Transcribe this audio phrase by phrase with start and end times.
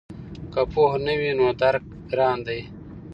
[0.53, 2.61] که پوهه نه وي نو درک ګران دی.